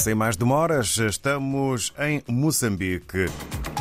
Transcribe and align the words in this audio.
Sem 0.00 0.14
mais 0.14 0.34
demoras, 0.34 0.96
estamos 0.96 1.92
em 1.98 2.22
Moçambique 2.26 3.26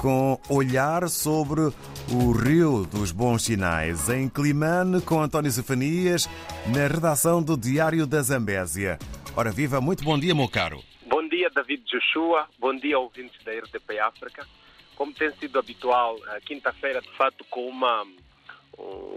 com 0.00 0.40
olhar 0.48 1.10
sobre 1.10 1.60
o 1.60 2.32
Rio 2.32 2.86
dos 2.86 3.12
Bons 3.12 3.42
Sinais, 3.44 4.08
em 4.08 4.26
Climane, 4.26 5.02
com 5.02 5.20
António 5.20 5.50
Zefanias, 5.50 6.26
na 6.74 6.86
redação 6.86 7.42
do 7.42 7.54
Diário 7.54 8.06
da 8.06 8.22
Zambésia. 8.22 8.98
Ora 9.36 9.52
viva, 9.52 9.78
muito 9.78 10.02
bom 10.04 10.18
dia, 10.18 10.34
meu 10.34 10.48
caro. 10.48 10.82
Bom 11.06 11.28
dia, 11.28 11.50
David 11.50 11.84
Joshua. 11.84 12.48
Bom 12.58 12.74
dia, 12.74 12.98
ouvintes 12.98 13.38
da 13.44 13.52
RDP 13.52 13.98
África. 13.98 14.46
Como 14.96 15.12
tem 15.12 15.30
sido 15.32 15.58
habitual, 15.58 16.16
quinta-feira, 16.46 17.02
de 17.02 17.10
fato, 17.10 17.44
com 17.50 17.68
uma, 17.68 18.06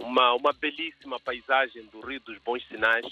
uma, 0.02 0.34
uma 0.34 0.52
belíssima 0.52 1.18
paisagem 1.18 1.86
do 1.94 2.02
Rio 2.02 2.20
dos 2.20 2.38
Bons 2.40 2.62
Sinais, 2.68 3.06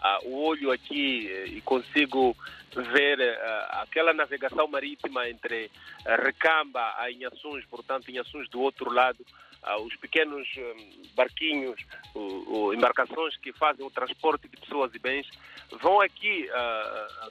uh, 0.00 0.28
o 0.28 0.42
olho 0.44 0.70
aqui 0.70 1.28
e 1.46 1.60
consigo 1.60 2.36
ver 2.74 3.18
uh, 3.18 3.82
aquela 3.82 4.12
navegação 4.12 4.66
marítima 4.66 5.28
entre 5.28 5.66
uh, 5.66 6.22
Recamba 6.22 6.94
a 6.98 7.10
Inhaçuns, 7.10 7.64
portanto, 7.66 8.10
Inhaçuns 8.10 8.48
do 8.48 8.60
outro 8.60 8.92
lado, 8.92 9.24
os 9.84 9.94
pequenos 9.96 10.48
barquinhos, 11.14 11.78
embarcações 12.74 13.36
que 13.36 13.52
fazem 13.52 13.84
o 13.84 13.90
transporte 13.90 14.48
de 14.48 14.56
pessoas 14.56 14.90
e 14.94 14.98
bens, 14.98 15.28
vão 15.82 16.00
aqui 16.00 16.48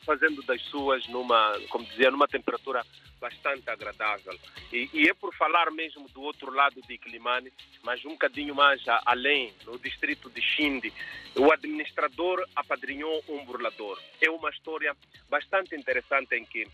fazendo 0.06 0.44
das 0.44 0.62
suas 0.66 1.08
numa, 1.08 1.60
como 1.72 1.86
dizia, 1.86 2.12
numa 2.12 2.28
temperatura 2.28 2.86
bastante 3.20 3.70
agradável. 3.70 4.38
E, 4.72 4.90
e, 4.94 5.10
é 5.10 5.14
por 5.14 5.34
falar 5.36 5.70
mesmo 5.72 6.08
do 6.10 6.22
outro 6.22 6.52
lado 6.52 6.82
de 6.82 6.98
Quilimane, 6.98 7.52
mas 7.84 8.04
um 8.06 8.12
bocadinho 8.12 8.56
mais 8.56 8.82
além, 9.06 9.54
no 9.66 9.78
distrito 9.78 10.30
de 10.30 10.42
Xinde, 10.42 10.94
o 11.36 11.52
administrador 11.52 12.44
apadrinhou 12.60 13.24
um 13.28 13.44
burlador. 13.46 14.00
É 14.22 14.30
uma 14.30 14.50
história 14.50 14.96
bastante 15.30 15.76
interessante 15.76 16.36
em 16.36 16.46
que 16.46 16.64
uh, 16.64 16.70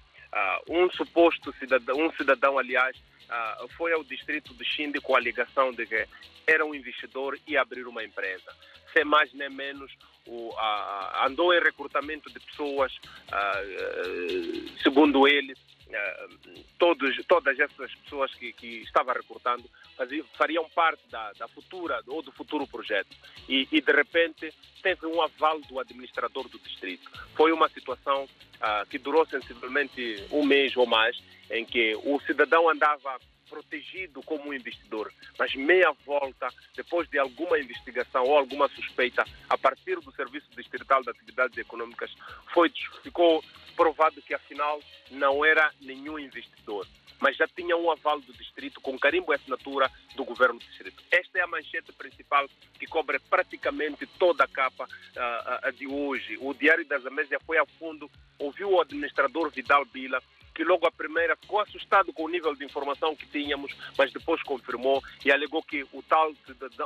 um 0.70 0.90
suposto 0.92 1.54
cidadão, 1.58 1.98
um 1.98 2.12
cidadão, 2.14 2.58
aliás, 2.58 2.98
uh, 2.98 3.68
foi 3.70 3.94
ao 3.94 4.04
distrito 4.04 4.54
de 4.54 4.66
Xinde 4.66 5.00
com 5.00 5.16
a 5.16 5.20
alegação 5.20 5.72
de 5.72 5.86
que 5.86 6.08
era 6.48 6.66
um 6.66 6.76
investidor 6.76 7.40
e 7.48 7.58
abrir 7.58 7.88
uma 7.88 8.04
empresa. 8.04 8.56
Sem 8.94 9.04
mais 9.04 9.34
nem 9.34 9.50
menos, 9.50 9.92
o, 10.26 10.50
uh, 10.50 11.26
andou 11.26 11.54
em 11.54 11.62
recrutamento 11.62 12.32
de 12.32 12.40
pessoas, 12.40 12.94
segundo 14.82 15.28
ele, 15.28 15.56
todos, 16.78 17.16
todas 17.28 17.60
essas 17.60 17.94
pessoas 17.96 18.34
que, 18.36 18.54
que 18.54 18.82
estava 18.82 19.14
recrutando 19.14 19.70
faziam, 19.96 20.26
fariam 20.38 20.70
parte 20.70 21.08
da, 21.10 21.32
da 21.34 21.48
futura 21.48 22.02
ou 22.08 22.22
do 22.22 22.32
futuro 22.32 22.68
projeto. 22.68 23.16
E, 23.48 23.68
e, 23.72 23.82
de 23.82 23.92
repente 23.92 24.54
teve 24.86 25.08
um 25.08 25.20
aval 25.20 25.60
do 25.62 25.80
administrador 25.80 26.48
do 26.48 26.60
distrito. 26.60 27.10
Foi 27.36 27.52
uma 27.52 27.68
situação 27.70 28.26
uh, 28.26 28.86
que 28.88 29.00
durou 29.00 29.26
sensivelmente 29.26 30.24
um 30.30 30.46
mês 30.46 30.78
ou 30.78 30.86
mais, 30.86 31.18
em 31.50 31.66
que 31.66 31.96
o 32.04 32.20
cidadão 32.22 32.70
andava 32.70 33.20
protegido 33.50 34.22
como 34.22 34.50
um 34.50 34.54
investidor, 34.54 35.12
mas 35.40 35.56
meia 35.56 35.92
volta, 36.06 36.50
depois 36.76 37.10
de 37.10 37.18
alguma 37.18 37.58
investigação 37.58 38.26
ou 38.26 38.38
alguma 38.38 38.68
suspeita, 38.70 39.26
a 39.50 39.58
partir 39.58 40.00
do 40.00 40.12
Serviço 40.12 40.48
Distrital 40.56 41.02
de 41.02 41.10
Atividades 41.10 41.58
Econômicas, 41.58 42.12
foi, 42.54 42.72
ficou 43.02 43.44
provado 43.76 44.22
que 44.22 44.36
afinal 44.36 44.80
não 45.10 45.44
era 45.44 45.72
nenhum 45.82 46.20
investidor, 46.20 46.88
mas 47.20 47.36
já 47.36 47.48
tinha 47.48 47.76
um 47.76 47.92
aval 47.92 48.20
do 48.20 48.34
distrito 48.34 48.82
com 48.82 48.98
carimbo 48.98 49.32
e 49.32 49.36
assinatura 49.36 49.92
do 50.16 50.24
governo 50.24 50.60
do 50.60 50.66
distrito. 50.66 51.04
Esta 51.12 51.40
é 51.40 51.42
a 51.42 51.48
manchete 51.48 51.92
principal 51.94 52.48
que 52.80 52.86
cobre 52.88 53.20
praticamente 53.20 54.06
toda 54.20 54.44
a 54.44 54.48
capa 54.48 54.86
uh, 54.86 55.72
de 55.74 55.88
hoje. 55.88 56.38
O 56.40 56.54
Diário 56.54 56.86
da 56.86 56.98
Zamésia 57.00 57.40
foi 57.46 57.58
a 57.58 57.66
fundo, 57.66 58.10
ouviu 58.40 58.72
o 58.72 58.82
administrador 58.82 59.50
Vidal 59.50 59.86
Bila, 59.86 60.22
que 60.54 60.64
logo 60.64 60.88
a 60.88 60.92
primeira 60.92 61.36
ficou 61.36 61.60
assustado 61.60 62.14
com 62.14 62.24
o 62.24 62.30
nível 62.30 62.56
de 62.56 62.64
informação 62.64 63.16
que 63.16 63.26
tínhamos, 63.28 63.76
mas 63.98 64.12
depois 64.14 64.42
confirmou 64.44 65.04
e 65.24 65.32
alegou 65.32 65.62
que 65.62 65.84
o 65.92 66.02
tal 66.02 66.34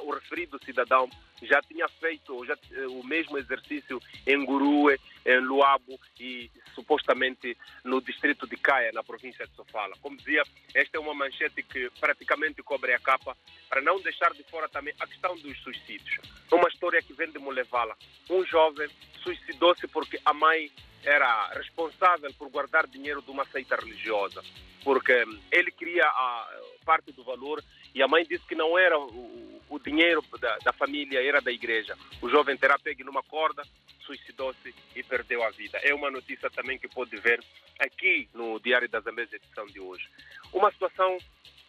o 0.04 0.12
referido 0.12 0.60
cidadão 0.66 1.08
já 1.42 1.62
tinha 1.62 1.88
feito 1.88 2.46
já, 2.46 2.58
eh, 2.72 2.88
o 2.88 3.04
mesmo 3.04 3.38
exercício 3.38 4.02
em 4.26 4.44
Gurue, 4.46 5.00
em 5.26 5.40
Luabo 5.40 6.00
e 6.20 6.50
supostamente 6.74 7.58
no 7.84 8.02
distrito 8.02 8.48
de 8.48 8.58
Caia, 8.58 8.92
na 8.92 9.04
província 9.04 9.46
de 9.46 9.56
Sofala. 9.56 9.96
Como 10.02 10.18
dizia, 10.18 10.44
esta 10.74 10.98
é 10.98 11.00
uma 11.00 11.14
manchete 11.14 11.64
que 11.64 11.90
praticamente 12.00 12.64
cobre 12.64 12.94
a 12.94 13.00
capa, 13.00 13.38
para 13.70 13.82
não 13.82 14.00
deixar 14.02 14.34
de 14.34 14.44
fora 14.44 14.68
também 14.70 14.94
a 15.00 15.08
questão 15.08 15.36
dos 15.38 15.58
suicídios. 15.62 16.20
Uma 16.52 16.68
história 16.70 17.02
que 17.02 17.14
vem 17.14 17.32
de 17.32 17.40
Molevala. 17.40 17.96
Um 18.30 18.46
jovem 18.46 18.90
suicidou-se 19.24 19.88
porque 19.88 20.20
a 20.26 20.34
mãe 20.34 20.72
era 21.04 21.48
responsável 21.54 22.34
por 22.34 22.50
guardar 22.50 22.88
dinheiro 22.88 23.22
de 23.22 23.32
uma 23.32 23.46
seita 23.46 23.76
religiosa, 23.76 24.44
porque 24.84 25.24
ele 25.52 25.72
queria 25.72 26.06
a 26.06 26.62
parte 26.90 27.12
do 27.12 27.24
valor 27.24 27.64
e 27.94 28.02
a 28.02 28.08
mãe 28.08 28.26
disse 28.28 28.44
que 28.48 28.56
não 28.56 28.76
era 28.76 28.98
o, 28.98 29.62
o 29.70 29.78
dinheiro 29.78 30.24
da, 30.42 30.58
da, 30.58 30.74
família, 30.74 31.24
era 31.24 31.40
da 31.40 31.52
igreja. 31.52 31.96
O 32.20 32.28
jovem 32.28 32.58
terá 32.58 32.80
pego 32.80 33.04
numa 33.04 33.22
corda, 33.22 33.62
suicidou-se 34.00 34.74
e 34.96 35.04
perdeu 35.04 35.44
a 35.44 35.52
vida. 35.52 35.78
É 35.84 35.94
uma 35.94 36.10
notícia 36.10 36.50
também 36.50 36.80
que 36.80 36.88
pode 36.88 37.16
ver 37.18 37.40
aqui 37.78 38.28
no 38.34 38.60
Diário 38.60 38.90
das 38.90 39.04
Zambésia, 39.04 39.36
edição 39.36 39.68
de 39.68 39.80
hoje. 39.80 40.10
Uma 40.52 40.72
situação 40.72 41.20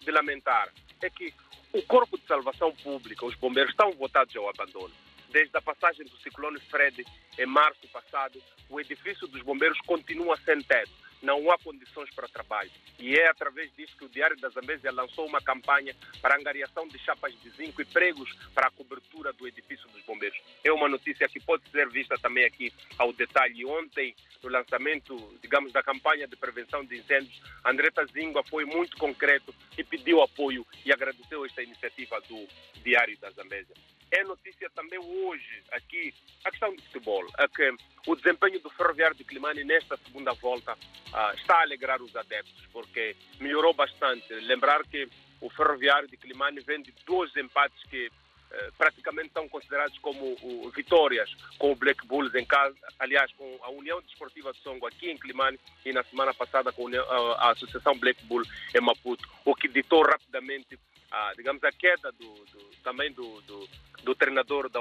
de 0.01 0.11
lamentar 0.11 0.73
é 1.03 1.11
que 1.11 1.35
o 1.75 1.83
Corpo 1.83 2.17
de 2.17 2.27
Salvação 2.27 2.75
Pública, 2.77 3.27
os 3.27 3.35
bombeiros, 3.35 3.73
estão 3.73 3.93
votados 3.93 4.35
ao 4.35 4.49
abandono. 4.49 4.95
Desde 5.29 5.55
a 5.55 5.61
passagem 5.61 6.07
do 6.07 6.17
ciclone 6.23 6.59
Fred 6.61 7.05
em 7.39 7.47
março 7.47 7.87
passado, 7.89 8.43
o 8.71 8.81
edifício 8.81 9.29
dos 9.29 9.43
bombeiros 9.43 9.79
continua 9.83 10.39
sem 10.47 10.63
teto. 10.63 11.10
Não 11.23 11.51
há 11.51 11.59
condições 11.59 12.11
para 12.15 12.29
trabalho. 12.29 12.71
E 12.99 13.15
é 13.15 13.29
através 13.29 13.75
disso 13.75 13.97
que 13.97 14.05
o 14.05 14.09
Diário 14.09 14.37
da 14.39 14.49
Zambésia 14.49 14.91
lançou 14.93 15.27
uma 15.27 15.41
campanha 15.41 15.95
para 16.21 16.37
angariação 16.37 16.87
de 16.89 16.99
chapas 16.99 17.33
de 17.41 17.51
zinco 17.51 17.83
e 17.83 17.85
pregos 17.85 18.33
para 18.55 18.69
a 18.69 18.71
cobertura 18.71 19.33
do 19.33 19.47
edifício 19.47 19.89
dos 19.89 20.03
bombeiros. 20.03 20.39
É 20.65 20.73
uma 20.73 20.89
notícia 20.89 21.29
que 21.29 21.41
pode 21.41 21.69
ser 21.71 21.89
vista 21.89 22.17
também 22.19 22.45
aqui 22.45 22.73
ao 22.99 23.13
detalhe. 23.13 23.65
Ontem, 23.65 24.15
no 24.43 24.51
lançamento, 24.51 25.39
digamos, 25.43 25.73
da 25.73 25.83
campanha 25.83 26.27
de 26.27 26.37
prevenção 26.37 26.85
de 26.85 26.99
incêndios, 26.99 27.41
Andreta 27.65 28.05
Zingua 28.07 28.43
foi 28.45 28.65
muito 28.65 28.97
concreto 28.97 29.55
e 29.77 29.85
pediu 29.85 30.23
apoio 30.23 30.67
e 30.85 30.93
agradeceu 30.93 31.45
esta 31.45 31.63
iniciativa 31.63 32.21
do 32.23 32.49
Diário 32.83 33.19
da 33.19 33.31
Zambésia. 33.31 33.75
É 34.13 34.25
notícia 34.25 34.69
também 34.71 34.99
hoje 34.99 35.63
aqui 35.71 36.13
a 36.45 36.51
questão 36.51 36.75
do 36.75 36.83
futebol, 36.83 37.25
é 37.39 37.47
que 37.47 37.73
o 38.07 38.17
desempenho 38.17 38.59
do 38.61 38.71
Ferroviário 38.71 39.17
de 39.17 39.23
Climane 39.23 39.63
nesta 39.63 39.97
segunda 39.99 40.33
volta 40.33 40.75
uh, 40.75 41.35
está 41.37 41.59
a 41.59 41.63
alegrar 41.63 42.03
os 42.03 42.17
adeptos, 42.17 42.67
porque 42.73 43.15
melhorou 43.39 43.73
bastante. 43.73 44.33
Lembrar 44.35 44.83
que 44.85 45.09
o 45.41 45.49
Ferroviário 45.51 46.09
de 46.09 46.17
Climane 46.17 46.61
vem 46.61 46.83
de 46.83 46.93
dois 47.07 47.35
empates 47.37 47.81
que 47.85 48.09
uh, 48.09 48.73
praticamente 48.77 49.33
são 49.33 49.49
considerados 49.49 49.97
como 49.99 50.33
uh, 50.43 50.71
vitórias 50.71 51.33
com 51.57 51.71
o 51.71 51.77
Black 51.77 52.05
Bulls 52.07 52.35
em 52.35 52.45
casa, 52.45 52.77
aliás, 52.99 53.31
com 53.35 53.61
a 53.63 53.71
União 53.71 54.03
Desportiva 54.03 54.53
de 54.53 54.59
Songo 54.59 54.87
aqui 54.89 55.09
em 55.09 55.19
Climane 55.19 55.61
e 55.85 55.93
na 55.93 56.03
semana 56.03 56.35
passada 56.35 56.73
com 56.73 56.89
a 56.89 57.51
Associação 57.53 57.97
Black 57.97 58.25
Bull 58.25 58.43
em 58.75 58.81
Maputo, 58.81 59.29
o 59.45 59.55
que 59.55 59.69
ditou 59.69 60.03
rapidamente 60.03 60.77
a, 61.11 61.33
digamos, 61.37 61.63
a 61.65 61.73
queda 61.73 62.13
do, 62.13 62.35
do 62.45 62.71
também 62.83 63.13
do, 63.13 63.41
do, 63.43 63.69
do 64.03 64.15
treinador 64.15 64.69
da, 64.69 64.81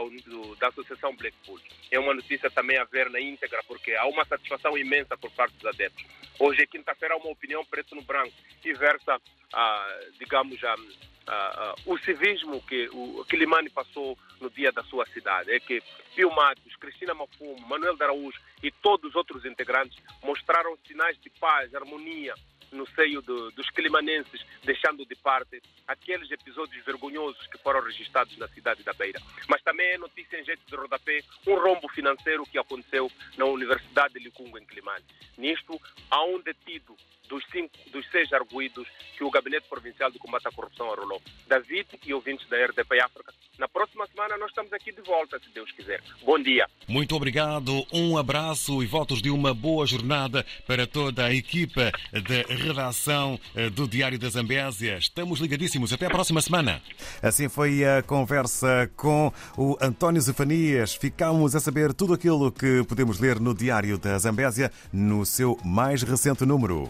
da 0.60 0.68
Associação 0.68 1.16
Blackpool. 1.16 1.60
É 1.92 2.00
uma 2.00 2.14
notícia 2.14 2.50
também 2.50 2.78
a 2.78 2.84
ver 2.84 3.10
na 3.10 3.20
íntegra, 3.20 3.62
porque 3.68 3.94
há 3.94 4.06
uma 4.06 4.26
satisfação 4.26 4.78
imensa 4.78 5.18
por 5.18 5.32
parte 5.32 5.56
dos 5.56 5.66
adeptos. 5.66 6.06
Hoje 6.40 6.62
é 6.62 6.68
quinta-feira, 6.68 7.16
há 7.16 7.18
uma 7.18 7.32
opinião 7.32 7.66
preto 7.66 7.96
no 7.96 8.02
branco 8.02 8.34
e 8.64 8.74
versa, 8.74 9.20
ah, 9.54 10.00
digamos, 10.18 10.64
ah, 10.64 10.76
ah, 11.28 11.76
o 11.86 11.98
civismo 11.98 12.62
que 12.62 12.90
o 12.94 13.26
Quilimani 13.26 13.70
passou 13.70 14.18
no 14.40 14.50
dia 14.50 14.72
da 14.72 14.84
sua 14.84 15.06
cidade. 15.08 15.52
É 15.52 15.60
que 15.60 15.82
Pio 16.16 16.32
Matos, 16.32 16.76
Cristina 16.78 17.14
Mafumo, 17.14 17.68
Manuel 17.68 17.96
de 17.96 18.04
Araújo 18.04 18.40
e 18.64 18.72
todos 18.72 19.10
os 19.10 19.16
outros 19.16 19.46
integrantes 19.46 20.02
mostraram 20.24 20.78
sinais 20.88 21.20
de 21.20 21.30
paz, 21.32 21.74
harmonia, 21.76 22.34
no 22.72 22.88
seio 22.90 23.22
do, 23.22 23.52
dos 23.52 23.70
climanenses, 23.70 24.46
deixando 24.64 25.06
de 25.06 25.16
parte 25.16 25.62
aqueles 25.88 26.30
episódios 26.32 26.84
vergonhosos 26.86 27.46
que 27.48 27.58
foram 27.58 27.82
registrados 27.82 28.38
na 28.38 28.48
cidade 28.50 28.84
da 28.84 28.94
Beira. 28.94 29.20
Mas 29.48 29.62
também 29.62 29.88
é 29.88 29.98
notícia 29.98 30.40
em 30.40 30.46
jeito 30.46 30.62
de 30.66 30.76
rodapé 30.76 31.22
um 31.48 31.56
rombo 31.56 31.88
financeiro 31.90 32.44
que 32.46 32.58
aconteceu 32.58 33.12
na 33.38 33.46
Universidade 33.46 34.14
de 34.14 34.20
Licungo, 34.20 34.58
em 34.58 34.66
Climane. 34.66 35.06
Nisto, 35.38 35.80
há 36.10 36.24
um 36.26 36.40
detido 36.42 36.96
dos, 37.30 37.44
cinco, 37.52 37.72
dos 37.92 38.06
seis 38.12 38.34
arguídos 38.34 38.88
que 39.16 39.24
o 39.24 39.30
Gabinete 39.30 39.68
Provincial 39.70 40.12
de 40.12 40.18
Combate 40.18 40.48
à 40.48 40.52
Corrupção 40.52 40.92
arrolou. 40.92 41.22
David 41.48 41.88
e 42.06 42.14
ouvintes 42.14 42.48
da 42.50 42.58
RDP 42.66 43.00
África, 43.02 43.34
na 43.58 43.68
próxima 43.68 44.08
semana 44.08 44.38
nós 44.38 44.50
estamos 44.50 44.74
aqui 44.74 44.92
de 44.92 45.02
volta, 45.02 45.40
se 45.40 45.50
Deus 45.54 45.72
quiser. 45.72 46.02
Bom 46.24 46.40
dia. 46.40 46.66
Muito 46.88 47.16
obrigado, 47.16 47.86
um 47.94 48.18
abraço 48.18 48.82
e 48.82 48.86
votos 48.86 49.22
de 49.22 49.30
uma 49.30 49.54
boa 49.54 49.86
jornada 49.86 50.46
para 50.66 50.88
toda 50.88 51.26
a 51.26 51.34
equipa 51.34 51.92
da 52.12 52.56
redação 52.56 53.40
eh, 53.56 53.70
do 53.70 53.88
Diário 53.88 54.18
da 54.18 54.30
Zambésia. 54.30 54.98
Estamos 54.98 55.40
ligadíssimos. 55.40 55.94
Até 55.94 56.06
a 56.08 56.10
próxima 56.10 56.42
semana. 56.42 56.82
Assim 57.22 57.50
foi 57.50 57.86
a 57.86 58.02
conversa 58.02 58.90
com 58.96 59.32
o 59.58 59.78
António 59.82 60.22
Zefanias. 60.22 60.96
Ficamos 60.96 61.56
a 61.56 61.60
saber 61.60 61.94
tudo 61.94 62.14
aquilo 62.14 62.52
que 62.52 62.84
podemos 62.88 63.20
ler 63.20 63.40
no 63.40 63.54
Diário 63.54 63.98
da 63.98 64.18
Zambésia 64.18 64.72
no 64.92 65.26
seu 65.26 65.58
mais 65.64 66.02
recente 66.02 66.46
número. 66.46 66.90